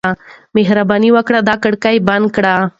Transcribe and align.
مهرباني 0.55 1.09
وکړه 1.13 1.39
دا 1.49 1.55
کړکۍ 1.63 1.97
بنده 2.07 2.31
کړه. 2.35 2.55